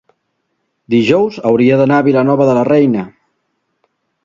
Dijous 0.93 1.37
hauria 1.51 1.77
d'anar 1.83 2.01
a 2.03 2.07
Vilanova 2.09 2.49
de 2.51 2.57
la 2.61 2.65
Reina. 2.73 3.07